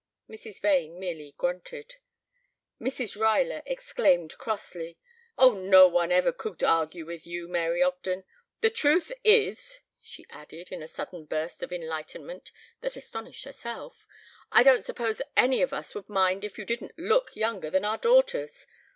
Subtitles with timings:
[0.27, 0.59] Mrs.
[0.61, 1.97] Vane merely grunted.
[2.81, 3.15] Mrs.
[3.15, 4.97] Ruyler exclaimed crossly,
[5.37, 8.23] "Oh, no one ever could argue with you, Mary Ogden.
[8.61, 14.07] The truth is," she added, in a sudden burst of enlightenment that astonished herself,
[14.51, 17.99] "I don't suppose any of us would mind if you didn't look younger than our
[17.99, 18.65] daughters.